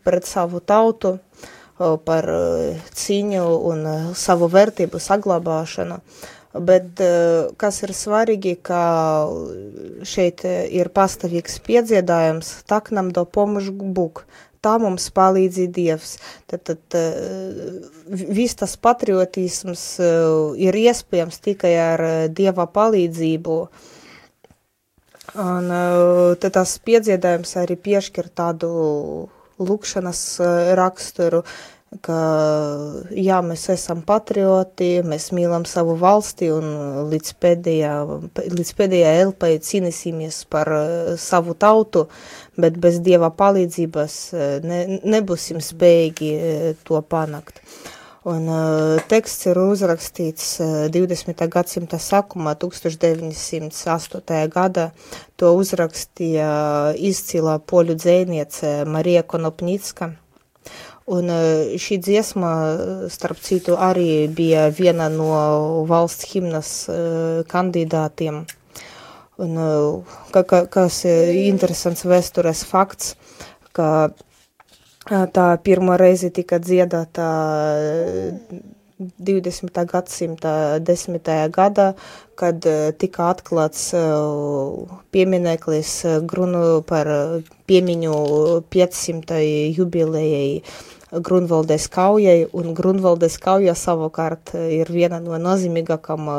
pret 0.00 0.24
savu 0.24 0.62
tautu, 0.64 1.18
uh, 1.18 1.54
par 1.78 2.28
uh, 2.30 2.86
cīņu 2.94 3.44
un 3.70 3.84
uh, 3.88 4.08
savu 4.14 4.48
vērtību 4.50 5.00
saglabāšanu. 5.02 5.98
Bet 6.54 7.00
kas 7.58 7.80
ir 7.82 7.90
svarīgi, 7.98 8.52
ka 8.62 8.80
šeit 10.06 10.44
uh, 10.46 10.60
ir 10.70 10.92
pastāvīgs 10.94 11.58
piedziedājums, 11.66 12.60
tak 12.70 12.92
nam 12.94 13.10
do 13.10 13.24
pomož 13.26 13.72
Bог, 13.74 14.22
tā 14.62 14.76
mums 14.78 15.08
palīdzi 15.10 15.66
Dievs. 15.74 16.14
Tad, 16.46 16.62
tad 16.70 16.98
uh, 17.00 17.82
viss 18.06 18.54
tas 18.60 18.76
patriotisms 18.78 19.82
uh, 19.98 20.54
ir 20.54 20.78
iespējams 20.78 21.42
tikai 21.42 21.74
ar 21.74 22.06
Dieva 22.30 22.70
palīdzību. 22.70 23.58
Un 25.34 25.70
tad 26.38 26.52
tas 26.54 26.76
piedziedājums 26.84 27.56
arī 27.58 27.74
piešķir 27.80 28.28
tādu 28.38 28.68
lūkšanas 29.60 30.20
uh, 30.42 30.74
raksturu, 30.78 31.42
ka 32.02 32.16
jā, 33.14 33.36
mēs 33.46 33.68
esam 33.70 34.00
patrioti, 34.06 34.98
mēs 35.06 35.28
mīlam 35.36 35.62
savu 35.68 35.94
valsti 36.00 36.48
un 36.50 36.70
līdz 37.12 37.34
pēdējā, 37.42 37.92
līdz 38.34 38.72
pēdējā 38.80 39.12
elpai 39.22 39.52
cīnīsimies 39.62 40.40
par 40.50 40.72
uh, 40.74 41.12
savu 41.20 41.54
tautu, 41.54 42.08
bet 42.58 42.80
bez 42.82 42.98
Dieva 43.04 43.30
palīdzības 43.30 44.18
uh, 44.34 44.46
ne, 44.66 44.80
nebūsim 45.04 45.62
spējīgi 45.62 46.32
to 46.82 47.02
panākt. 47.06 47.62
Un 48.24 48.46
uh, 48.48 48.96
teksts 49.04 49.50
ir 49.50 49.58
uzrakstīts 49.60 50.46
uh, 50.64 50.68
20. 50.88 51.42
gadsimta 51.52 51.98
sākumā, 52.00 52.54
1908. 52.56 54.48
gadā. 54.48 54.86
To 55.36 55.50
uzrakstīja 55.58 56.48
izcila 56.96 57.58
poļu 57.60 57.98
dzēniece 58.00 58.72
Marija 58.88 59.26
Konopnicka. 59.28 60.14
Un 61.04 61.28
uh, 61.28 61.76
šī 61.76 62.00
dziesma, 62.00 62.54
starp 63.12 63.44
citu, 63.44 63.76
arī 63.76 64.24
bija 64.32 64.70
viena 64.72 65.10
no 65.12 65.84
valsts 65.84 66.32
himnas 66.32 66.74
uh, 66.88 67.44
kandidātiem. 67.44 68.46
Un, 69.36 69.56
uh, 69.60 70.16
ka, 70.32 70.46
ka, 70.48 70.64
kas 70.64 71.04
ir 71.04 71.44
interesants 71.44 72.08
vēstures 72.08 72.64
fakts, 72.72 73.18
ka 73.76 74.14
tā 75.04 75.46
pirmo 75.60 75.96
reizi 76.00 76.30
tika 76.32 76.58
dziedāta 76.58 77.26
20. 78.98 79.84
gadsimta 79.90 80.78
10. 80.80 81.18
gadā, 81.52 81.92
kad 82.38 82.64
tika 82.98 83.28
atklāts 83.34 83.90
piemineklis 85.12 85.92
Grunu 86.24 86.82
par 86.88 87.10
piemiņu 87.68 88.16
500. 88.70 89.40
jubilējai 89.76 90.62
Grunvaldes 91.14 91.86
kaujai, 91.92 92.46
un 92.52 92.72
Grunvaldes 92.74 93.36
kauja 93.38 93.74
savukārt 93.78 94.54
ir 94.56 94.88
viena 94.90 95.20
no 95.22 95.36
nozīmīgākām 95.38 96.30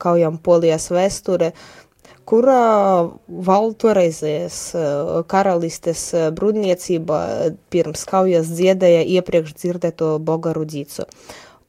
kaujām 0.00 0.38
Polijas 0.38 0.88
vēsture, 0.94 1.50
kurā 2.28 3.10
valda 3.28 3.78
toreizējais 3.84 4.58
karalistes 5.30 6.04
brūdniecība 6.36 7.18
pirms 7.72 8.04
kaujas 8.08 8.52
dziedēja 8.52 9.02
iepriekš 9.18 9.56
dzirdēto 9.60 10.14
Bogarudīcu. 10.18 11.08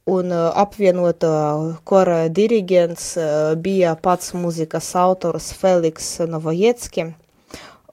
Un 0.06 0.30
apvienotā 0.30 1.36
kora 1.84 2.18
dirigents 2.30 3.08
bija 3.62 3.96
pats 3.98 4.36
mūzikas 4.38 4.92
autors 5.00 5.50
Feliks 5.58 6.12
Novojecki, 6.30 7.08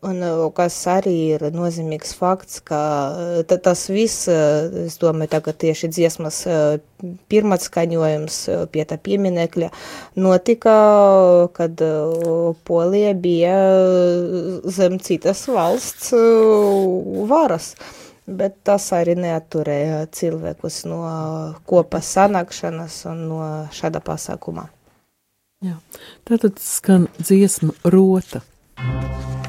Un, 0.04 0.20
kas 0.56 0.76
arī 0.92 1.14
ir 1.38 1.44
nozīmīgs 1.56 2.12
fakts, 2.20 2.60
ka 2.68 2.80
tas 3.48 3.86
viss, 3.88 4.26
es 4.28 4.98
domāju, 5.00 5.32
tagad 5.32 5.60
tieši 5.62 5.90
dziesmas 5.96 6.42
pirmats 7.32 7.70
skaņojums 7.70 8.40
pie 8.74 8.84
tā 8.90 8.98
pieminekļa 9.00 9.70
notika, 10.20 10.76
kad 11.56 11.84
Polija 12.68 13.14
bija 13.16 13.58
zem 14.68 15.00
citas 15.00 15.46
valsts 15.48 16.12
varas. 17.32 17.74
Bet 18.24 18.62
tas 18.64 18.86
arī 18.96 19.18
neatturēja 19.20 20.06
cilvēkus 20.16 20.86
no 20.88 21.02
kopas 21.68 22.12
sanākšanas 22.16 23.02
un 23.12 23.28
no 23.28 23.44
šāda 23.76 24.00
pasākuma. 24.04 24.70
Jā. 25.64 25.76
Tātad 26.28 26.60
skan 26.64 27.10
dziesma 27.20 27.76
rota. 27.84 28.44
Rzucim 28.80 29.43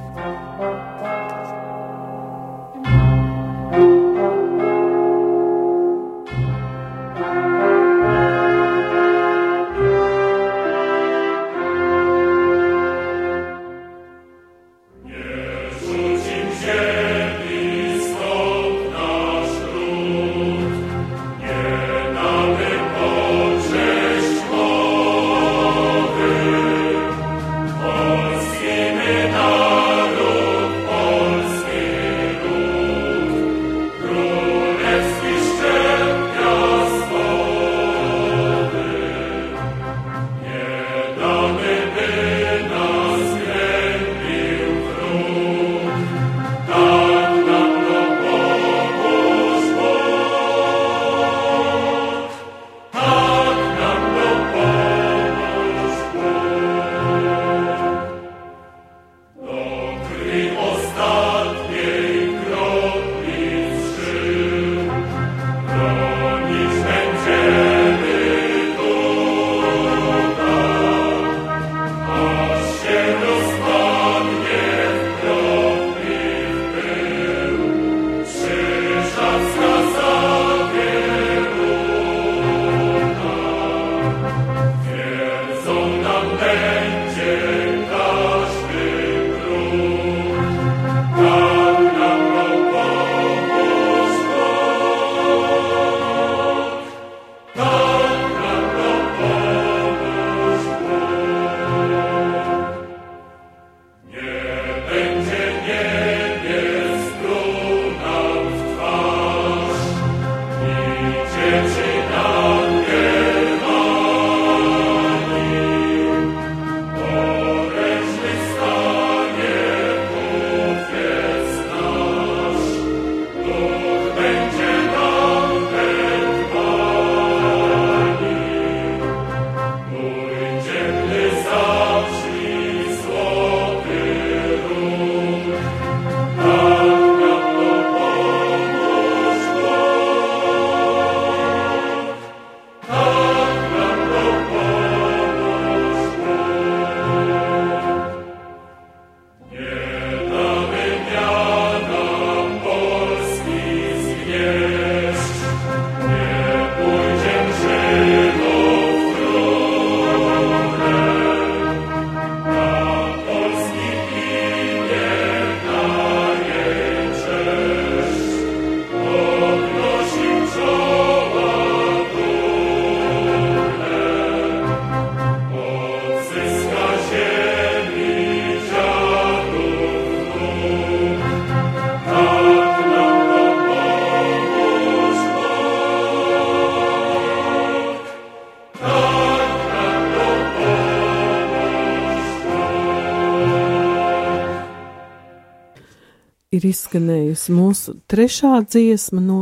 ir 196.64 196.72
izskanējusi 196.72 197.54
mūsu 197.54 197.96
trešā 198.08 198.62
dziesma 198.64 199.20
no 199.20 199.40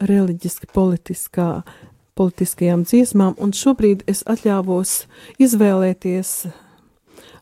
reliģiski 0.00 0.70
politiskā, 0.72 1.62
politiskajām 2.18 2.84
dziesmām, 2.86 3.34
un 3.38 3.52
šobrīd 3.56 4.04
es 4.10 4.22
atļāvos 4.28 5.04
izvēlēties 5.42 6.34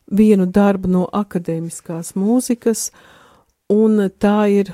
vienu 0.09 0.47
darbu 0.49 0.89
no 0.89 1.05
akadēmiskās 1.13 2.15
mūzikas, 2.17 2.89
un 3.69 4.09
tā 4.19 4.39
ir 4.49 4.73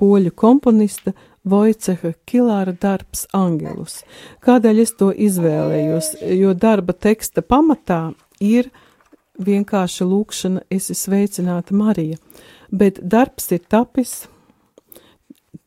poļu 0.00 0.34
komponista 0.34 1.14
Vojceha 1.44 2.14
Kilāra 2.26 2.72
darbs 2.80 3.26
Angelus. 3.36 4.00
Kādēļ 4.42 4.80
es 4.80 4.94
to 4.98 5.12
izvēlējos? 5.12 6.14
Jo 6.34 6.54
darba 6.56 6.96
teksta 6.96 7.44
pamatā 7.44 8.14
ir 8.40 8.72
vienkārša 9.44 10.06
lūkšana, 10.08 10.64
esi 10.72 10.96
sveicināta 10.96 11.76
Marija, 11.76 12.16
bet 12.74 12.98
darbs 13.02 13.52
ir 13.54 13.62
tapis 13.70 14.26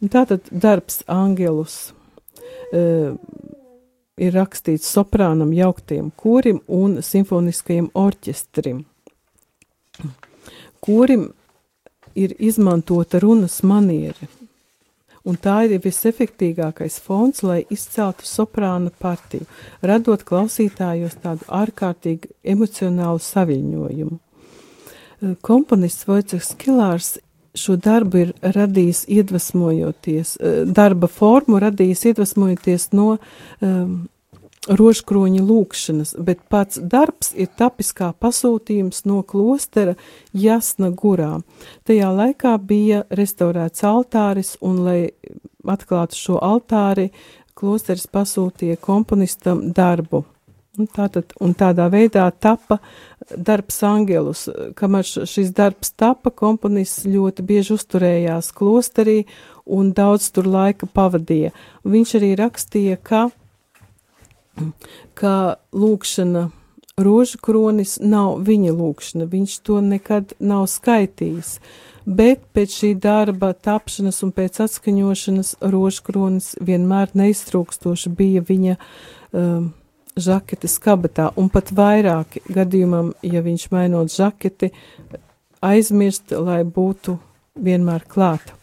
Un 0.00 0.12
tātad 0.12 0.48
darbs 0.50 1.02
Angelus 1.10 1.92
uh, 2.72 3.16
ir 4.20 4.36
rakstīts 4.36 4.88
soprānam, 4.88 5.52
jauktiem 5.56 6.10
korim 6.16 6.60
un 6.68 7.00
simfoniskajam 7.04 7.90
orķestrim. 7.96 8.84
Korim 10.80 11.28
ir 12.16 12.34
izmantota 12.38 13.20
runas 13.20 13.60
maniera, 13.62 14.28
un 15.30 15.38
tā 15.40 15.60
ir 15.68 15.80
visefektīgākais 15.84 16.98
fons, 17.04 17.44
lai 17.46 17.62
izceltu 17.70 18.26
soprāna 18.28 18.92
partiju, 19.02 19.46
radot 19.86 20.24
klausītājos 20.26 21.16
tādu 21.22 21.46
ārkārtīgi 21.60 22.34
emocionālu 22.54 23.22
saviņojumu. 23.22 24.18
Komponists 25.44 26.06
Vojceks 26.08 26.54
Kilārs 26.60 27.18
šo 27.54 27.76
darbu 27.76 28.22
ir 28.24 28.30
radījis 28.56 29.04
iedvesmojoties, 29.10 30.36
darba 30.70 31.10
formu 31.10 31.60
radījis 31.60 32.06
iedvesmojoties 32.12 32.90
no 32.94 33.16
um, 33.16 34.08
rožkroņa 34.68 35.40
lūkšanas, 35.40 36.14
bet 36.20 36.42
pats 36.52 36.80
darbs 36.80 37.32
ir 37.32 37.48
tapis 37.56 37.94
kā 37.96 38.10
pasūtījums 38.12 39.06
no 39.08 39.22
klostera 39.24 39.94
Jasna 40.36 40.90
Gurā. 40.92 41.38
Tajā 41.88 42.10
laikā 42.12 42.56
bija 42.60 43.04
restaurēts 43.08 43.86
altāris, 43.88 44.56
un, 44.60 44.82
lai 44.84 44.98
atklātu 45.64 46.18
šo 46.18 46.36
altāri, 46.44 47.08
klosteris 47.56 48.06
pasūtīja 48.12 48.76
komponistam 48.80 49.70
darbu. 49.72 50.26
Un, 50.78 50.86
tātad, 50.86 51.32
un 51.42 51.50
tādā 51.58 51.88
veidā 51.92 52.28
tapa 52.30 52.78
darbs 53.34 53.82
Angelus. 53.84 54.46
Kamēr 54.78 55.04
šis 55.04 55.50
darbs 55.56 55.90
tapa, 55.98 56.30
komponists 56.30 57.08
ļoti 57.08 57.44
bieži 57.44 57.74
uzturējās 57.74 58.52
klosterī 58.56 59.24
un 59.66 59.90
daudz 59.96 60.30
tur 60.32 60.48
laika 60.48 60.86
pavadīja. 60.86 61.50
Viņš 61.84 62.14
arī 62.20 62.30
rakstīja, 62.38 62.96
ka 63.02 63.26
ka 65.18 65.56
lūkšana 65.72 66.48
rožu 67.00 67.38
kronis 67.42 67.98
nav 68.02 68.40
viņa 68.46 68.74
lūkšana, 68.76 69.28
viņš 69.30 69.56
to 69.66 69.80
nekad 69.84 70.34
nav 70.40 70.66
skaitījis, 70.70 71.56
bet 72.04 72.44
pēc 72.54 72.76
šī 72.82 72.92
darba 73.00 73.52
tapšanas 73.54 74.22
un 74.26 74.32
pēc 74.36 74.60
atskaņošanas 74.66 75.56
rožu 75.72 76.06
kronis 76.06 76.52
vienmēr 76.60 77.12
neiztrūkstoši 77.16 78.12
bija 78.16 78.44
viņa 78.46 78.76
um, 78.76 79.70
žaketes 80.20 80.78
kabatā, 80.82 81.30
un 81.40 81.48
pat 81.52 81.72
vairāki 81.72 82.42
gadījumam, 82.50 83.14
ja 83.22 83.42
viņš 83.44 83.68
mainot 83.72 84.12
žaketi, 84.12 84.72
aizmirst, 85.64 86.34
lai 86.36 86.62
būtu 86.64 87.18
vienmēr 87.60 88.04
klāta. 88.08 88.59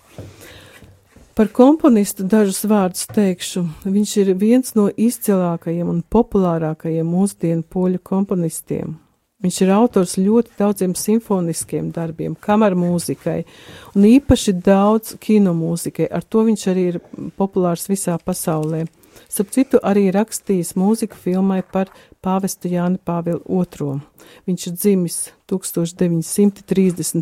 Par 1.37 1.51
komponistu 1.53 2.23
dažus 2.25 2.63
vārdus 2.65 3.03
teikšu. 3.13 3.61
Viņš 3.85 4.11
ir 4.23 4.31
viens 4.41 4.73
no 4.73 4.89
izcilākajiem 4.89 5.85
un 5.91 5.99
populārākajiem 6.01 7.05
mūsdienu 7.05 7.61
poļu 7.61 8.01
komponistiem. 8.01 8.97
Viņš 9.45 9.57
ir 9.61 9.69
autors 9.75 10.17
ļoti 10.17 10.57
daudziem 10.57 10.97
simfoniskiem 10.97 11.93
darbiem, 11.93 12.33
kameru 12.41 12.81
mūzikai 12.81 13.45
un 13.93 14.01
īpaši 14.09 14.57
daudz 14.65 15.13
kino 15.21 15.53
mūzikai. 15.53 16.09
Ar 16.09 16.25
to 16.25 16.41
viņš 16.47 16.63
arī 16.73 16.89
ir 16.95 16.97
populārs 17.37 17.85
visā 17.85 18.17
pasaulē. 18.17 18.89
Starp 19.29 19.53
citu, 19.53 19.77
arī 19.85 20.09
rakstījis 20.17 20.73
mūziku 20.73 21.13
filmai 21.21 21.61
par 21.61 21.93
pāvestu 22.25 22.65
Jāni 22.73 22.97
Pāvilu 22.97 23.45
II. 23.45 24.01
Viņš 24.49 24.61
ir 24.71 24.73
dzimis 24.73 25.37
1932. 25.53 27.21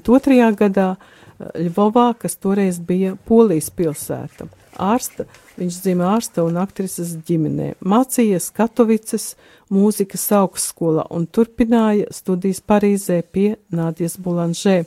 gadā 0.63 0.95
Ļvovā, 1.39 2.13
kas 2.19 2.37
toreiz 2.39 2.79
bija 2.79 3.15
Polijas 3.27 3.67
pilsēta. 3.75 4.47
Ārsta, 4.79 5.25
viņš 5.59 5.79
dzīvo 5.83 6.07
ārsta 6.07 6.43
un 6.47 6.57
aktrises 6.59 7.13
ģimenē, 7.27 7.73
mācījies 7.79 8.49
Katovicas 8.55 9.33
mūzikas 9.71 10.25
augstskolā 10.35 11.05
un 11.15 11.27
turpināja 11.27 12.09
studijas 12.15 12.61
Parīzē 12.63 13.21
pie 13.31 13.55
Nādijas 13.71 14.17
Bulanžē. 14.19 14.83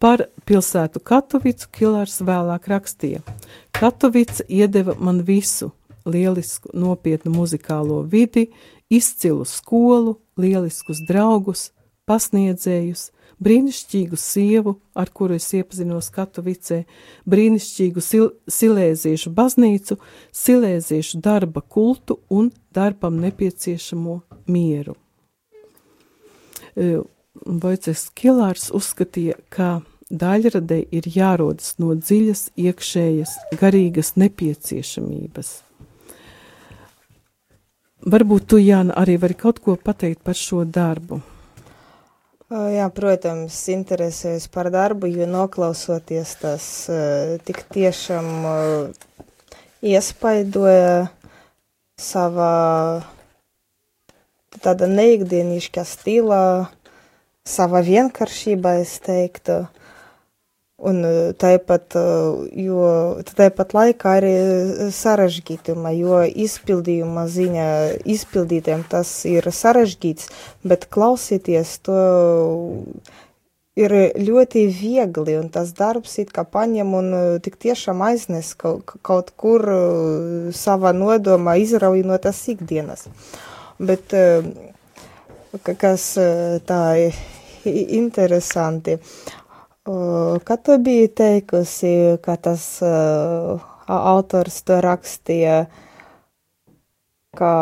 Par 0.00 0.26
pilsētu 0.48 1.00
Katovicu 1.00 1.70
Kilārs 1.72 2.20
vēlāk 2.20 2.68
rakstīja: 2.68 3.22
Katovica 3.72 4.44
iedeva 4.48 4.96
man 5.00 5.22
visu- 5.24 5.72
lielisku, 6.12 6.70
nopietnu 6.72 7.32
muzikālo 7.32 8.02
vidi, 8.04 8.50
izcilu 8.90 9.44
skolu, 9.44 10.18
lieliskus 10.36 11.00
draugus, 11.08 11.70
pasniedzējus, 12.06 13.10
brīnišķīgu 13.42 14.16
sievu, 14.16 14.76
ar 14.96 15.10
kuru 15.12 15.36
es 15.36 15.48
iepazinos 15.56 16.08
Katovicē, 16.14 16.84
brīnišķīgu 17.28 18.04
sil 18.04 18.30
silēziešu 18.48 19.32
baznīcu, 19.36 19.98
silēziešu 20.32 21.20
darba 21.24 21.60
kultu 21.60 22.20
un 22.30 22.50
darbam 22.74 23.20
nepieciešamo 23.24 24.20
mieru. 24.52 24.96
Vojceks 27.46 28.08
Kilārs 28.16 28.70
uzskatīja, 28.74 29.36
ka 29.52 29.80
daļradē 30.10 30.80
ir 30.94 31.08
jārodas 31.10 31.76
no 31.82 31.94
dziļas 31.98 32.50
iekšējas 32.56 33.36
garīgas 33.60 34.14
nepieciešamības. 34.16 35.54
Varbūt 38.06 38.44
tu, 38.46 38.58
Jāna, 38.62 38.94
arī 38.94 39.16
vari 39.18 39.34
kaut 39.34 39.58
ko 39.64 39.74
pateikt 39.74 40.22
par 40.22 40.38
šo 40.38 40.62
darbu. 40.62 41.18
Jā, 42.46 42.84
protams, 42.94 43.56
interesēs 43.74 44.44
par 44.46 44.68
darbu, 44.70 45.08
jo 45.10 45.26
noklausoties 45.26 46.36
tas 46.38 46.66
tik 47.42 47.64
tiešām 47.74 48.28
iespaidoja 49.82 51.08
savā 51.98 52.52
tāda 54.62 54.86
neikdienišķa 54.86 55.84
stilā, 55.90 56.44
savā 57.42 57.82
vienkāršībā, 57.86 58.78
es 58.84 58.94
teiktu. 59.02 59.64
Un 60.76 60.98
eh, 61.08 61.32
tāpat, 61.32 61.94
eh, 61.96 62.48
jo 62.60 62.86
tāpat 63.24 63.70
laikā 63.72 64.10
arī 64.18 64.32
sarežģītuma, 64.92 65.92
jo 65.96 66.18
izpildījuma 66.28 67.22
ziņā 67.32 67.68
izpildītiem 68.04 68.82
tas 68.84 69.12
ir 69.24 69.48
sarežģīts, 69.48 70.28
bet 70.68 70.84
klausīties 70.92 71.78
to 71.88 72.02
ir 73.80 73.94
ļoti 74.20 74.66
viegli, 74.68 75.38
un 75.40 75.48
tas 75.52 75.72
darbs 75.76 76.18
it 76.20 76.34
kā 76.36 76.44
paņem 76.44 76.92
un 77.00 77.08
tik 77.40 77.56
tiešām 77.56 78.04
aiznes 78.04 78.52
kaut, 78.60 78.92
kaut 79.00 79.32
kur 79.36 79.64
savā 80.52 80.92
nodomā 80.96 81.56
izrauj 81.60 82.04
no 82.04 82.20
tas 82.20 82.40
ikdienas. 82.52 83.08
Bet 83.80 84.12
kas 85.64 86.06
tā 86.68 86.82
interesanti, 87.64 88.96
Kad 90.44 90.62
tu 90.66 90.78
biji 90.82 91.08
teikusi, 91.14 91.92
ka 92.22 92.34
tas 92.36 92.64
uh, 92.82 93.60
autors 93.86 94.62
to 94.66 94.80
rakstīja, 94.82 95.66
ka 97.38 97.52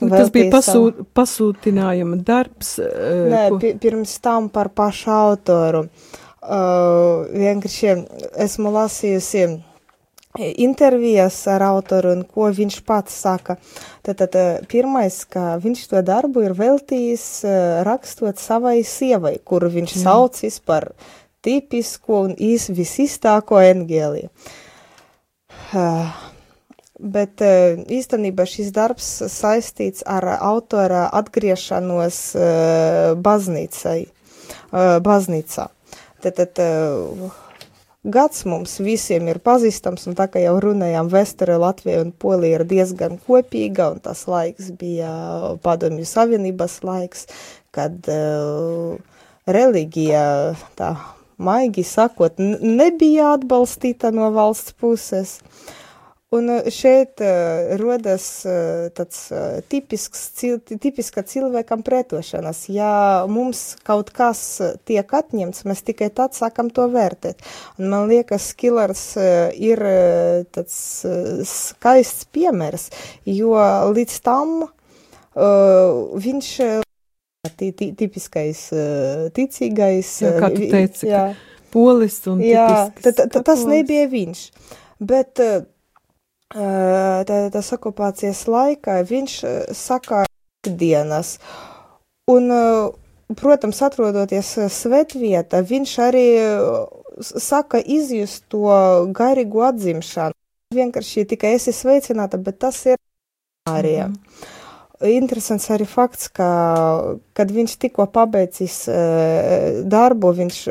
Nu, 0.00 0.10
tas 0.14 0.30
bija 0.30 0.46
savu- 0.62 0.92
pasūt, 0.92 0.98
pasūtinājuma 1.18 2.20
darbs. 2.22 2.76
eh, 2.78 3.30
Nē, 3.32 3.48
ko- 3.50 3.58
pi 3.58 3.72
pirms 3.82 4.12
tam 4.22 4.48
par 4.48 4.68
pašu 4.68 5.10
autoru. 5.10 5.88
Uh, 6.42 7.26
vienkārši 7.34 8.06
esmu 8.44 8.70
lasījusi 8.72 9.42
intervijas 10.38 11.40
ar 11.50 11.64
autoru 11.66 12.12
un 12.16 12.24
ko 12.24 12.48
viņš 12.54 12.80
pats 12.86 13.16
saka. 13.24 13.58
Tātad 14.06 14.36
pirmais, 14.70 15.20
ka 15.28 15.56
viņš 15.62 15.84
to 15.90 16.02
darbu 16.06 16.46
ir 16.46 16.56
veltījis 16.58 17.26
rakstot 17.88 18.40
savai 18.40 18.80
sievai, 18.86 19.36
kuru 19.44 19.70
viņš 19.74 19.96
mm. 19.96 20.04
saucis 20.06 20.60
par 20.60 20.90
tipisko 21.44 22.24
un 22.28 22.34
īs 22.34 22.70
visistāko 22.74 23.60
engēliju. 23.62 24.32
Uh, 25.68 26.08
Bet 26.98 27.38
īstenībā 27.38 28.42
šis 28.50 28.72
darbs 28.74 29.06
saistīts 29.30 30.02
ar 30.02 30.24
autora 30.34 31.04
atgriešanos 31.14 32.18
baznīcai, 33.22 34.00
baznīcā. 35.06 35.68
Tad, 36.18 36.34
tad 36.34 36.58
eh, 36.58 37.30
gads 38.04 38.44
mums 38.46 38.78
visiem 38.82 39.28
ir 39.28 39.40
pazīstams, 39.44 40.06
un 40.08 40.16
tā 40.18 40.28
kā 40.30 40.42
jau 40.42 40.56
runājām, 40.62 41.10
Vestere 41.12 41.58
Latvija 41.58 42.02
un 42.04 42.12
Polija 42.12 42.60
ir 42.60 42.66
diezgan 42.68 43.18
kopīga, 43.26 43.90
un 43.94 44.02
tas 44.04 44.24
laiks 44.30 44.70
bija 44.78 45.10
padomju 45.64 46.06
savienības 46.08 46.80
laiks, 46.86 47.26
kad 47.74 48.08
uh, 48.12 48.96
reliģija, 49.48 50.24
tā 50.78 50.92
maigi 51.38 51.84
sakot, 51.86 52.38
nebija 52.38 53.34
atbalstīta 53.36 54.12
no 54.14 54.30
valsts 54.34 54.74
puses. 54.78 55.38
Un 56.36 56.50
eh, 56.52 56.66
šeit 56.68 57.22
uh, 57.24 57.70
rodas 57.80 58.24
uh, 58.44 58.90
tāds 58.92 59.30
uh, 59.32 59.62
tipisks, 59.72 60.26
cil, 60.36 60.58
tipiska 60.60 61.22
cilvēkam 61.24 61.80
pretošanās. 61.86 62.66
Ja 62.68 63.24
mums 63.32 63.62
kaut 63.86 64.10
kas 64.12 64.42
eh, 64.60 64.74
tiek 64.84 65.08
atņemts, 65.08 65.64
mēs 65.64 65.80
tikai 65.86 66.10
tad 66.12 66.36
sākam 66.36 66.68
to 66.68 66.84
vērtēt. 66.92 67.40
Un 67.80 67.88
man 67.94 68.04
liekas, 68.12 68.50
Skillers 68.52 69.04
uh, 69.16 69.48
ir 69.56 69.80
uh, 69.80 70.42
tāds 70.52 70.76
uh, 71.08 71.40
skaists 71.48 72.28
piemērs, 72.36 72.90
jo 73.24 73.54
līdz 73.96 74.18
tam 74.28 74.52
uh, 74.66 76.12
viņš 76.26 76.50
uh, 76.66 76.84
ti- 77.56 77.72
ti- 77.72 77.94
tipiskais 77.96 78.66
uh, 78.76 79.30
ticīgais. 79.32 80.12
Jā, 80.26 80.34
kā 80.44 80.52
tu 80.52 80.60
uh, 80.66 80.70
teici, 80.76 81.08
jā. 81.08 81.24
Polis 81.72 82.20
un 82.28 82.44
Jā, 82.44 82.68
tipisks 82.92 83.16
ta, 83.32 83.42
tas 83.48 83.64
nebija 83.68 84.04
viņš. 84.12 84.44
Bet 85.00 85.40
uh, 85.40 85.64
tā, 86.52 87.40
tas 87.52 87.72
okupācijas 87.76 88.46
laikā 88.48 89.02
viņš 89.08 89.34
uh, 89.44 89.58
saka 89.76 90.24
ikdienas. 90.66 91.38
Un, 92.28 92.50
uh, 92.52 93.34
protams, 93.36 93.82
atrodoties 93.82 94.54
uh, 94.58 94.68
svētvietā, 94.72 95.62
viņš 95.62 95.92
arī 96.04 96.26
uh, 96.40 96.86
saka 97.20 97.80
izjust 97.80 98.46
to 98.52 98.68
garīgu 99.12 99.64
atzimšanu. 99.68 100.36
Vienkārši 100.74 101.24
tikai 101.28 101.54
esi 101.56 101.72
sveicināta, 101.72 102.36
bet 102.36 102.58
tas 102.60 102.80
ir 102.86 102.96
arī. 103.68 104.06
Mm 104.06 104.12
-hmm. 104.12 104.56
Interesants 105.08 105.70
arī 105.70 105.86
fakts, 105.86 106.28
ka, 106.28 107.14
kad 107.32 107.50
viņš 107.50 107.76
tikko 107.78 108.06
pabeidzis 108.06 108.88
uh, 108.88 109.84
darbu, 109.84 110.32
viņš 110.32 110.68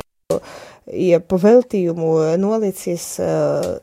ja 0.93 1.19
pa 1.19 1.35
veltījumu 1.35 2.37
nolicis 2.37 3.19
uh, 3.19 3.77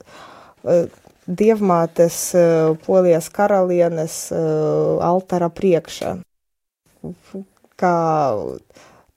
uh, 0.62 0.84
dievmātes 1.26 2.18
uh, 2.36 2.76
polijas 2.86 3.30
karalienes 3.32 4.28
uh, 4.32 5.00
altara 5.04 5.48
priekšā. 5.52 6.16
Kā, 7.80 7.94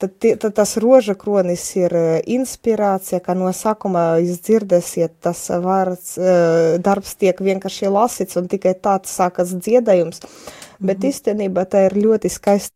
tad, 0.00 0.14
tad 0.20 0.48
tas 0.56 0.76
roža 0.80 1.14
kronis 1.18 1.64
ir 1.76 1.94
uh, 1.94 2.08
inspirācija, 2.24 3.20
ka 3.24 3.36
no 3.38 3.52
sākuma 3.54 4.18
jūs 4.22 4.40
dzirdēsiet, 4.46 5.18
tas 5.24 5.44
vārds, 5.64 6.16
uh, 6.20 6.76
darbs 6.82 7.14
tiek 7.20 7.40
vienkārši 7.40 7.92
lasīts 7.92 8.40
un 8.40 8.48
tikai 8.50 8.74
tāds 8.74 9.12
sākas 9.14 9.54
dziedājums, 9.56 10.24
bet 10.80 11.04
īstenībā 11.04 11.68
tā 11.68 11.88
ir 11.88 11.98
ļoti 12.00 12.32
skaista. 12.32 12.74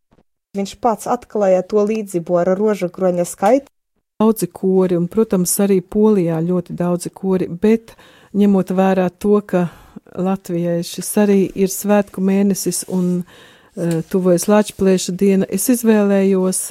Viņš 0.52 0.74
pats 0.84 1.08
atklāja 1.08 1.62
to 1.64 1.80
līdzību 1.88 2.34
ar 2.42 2.50
roža 2.58 2.90
kroņa 2.92 3.24
skaitu. 3.24 3.72
daudzi 4.22 4.46
kori, 4.52 4.96
un, 5.00 5.08
protams, 5.10 5.54
arī 5.64 5.80
Polijā 5.80 6.38
ļoti 6.44 6.76
daudzi 6.78 7.10
kori, 7.10 7.48
bet 7.48 7.96
ņemot 8.36 8.72
vērā 8.76 9.08
to, 9.20 9.40
ka 9.46 9.66
Latvijai 10.12 10.82
šis 10.84 11.10
arī 11.22 11.40
ir 11.54 11.72
svētku 11.72 12.22
mēnesis 12.24 12.84
un 12.92 13.22
uh, 13.22 14.00
tuvojas 14.12 14.48
Lačplēša 14.50 15.14
diena, 15.16 15.48
es 15.48 15.68
izvēlējos 15.72 16.70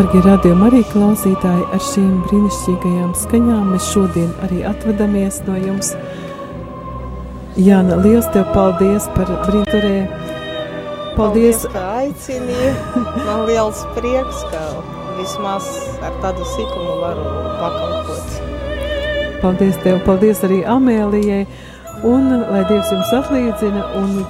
Darbie 0.00 0.22
radījumi 0.24 0.62
arī 0.64 0.78
klausītāji, 0.88 1.64
ar 1.76 1.82
šīm 1.84 2.12
brīnišķīgajām 2.24 3.10
skaņām 3.20 3.66
mēs 3.74 3.88
šodien 3.92 4.30
arī 4.46 4.62
atvadamies 4.64 5.42
no 5.44 5.58
jums. 5.60 5.90
Jāna, 7.60 7.98
liels 8.00 8.30
tev 8.32 8.46
paldies 8.54 9.10
par 9.12 9.28
brīnturē. 9.44 9.92
Paldies, 11.18 11.18
Paldies, 11.18 11.68
ka 11.74 11.84
aicini. 11.98 12.72
Man 13.26 13.44
liels 13.50 13.84
prieks, 13.98 14.40
ka 14.48 14.64
vismaz 15.18 15.68
ar 16.00 16.16
tādu 16.24 16.48
sīkumu 16.48 16.96
varu 17.04 17.28
pakalpot. 17.60 18.36
paldies 19.44 19.82
tev, 19.84 20.00
paldies 20.08 20.40
arī 20.48 20.62
Amēlijai. 20.64 21.44
Un 22.08 22.38
lai 22.40 22.64
Dievs 22.72 22.96
jums 22.96 23.18
atlīdzina 23.20 23.90
un 24.00 24.22